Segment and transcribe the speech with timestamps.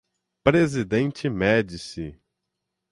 [0.41, 2.19] Presidente Médici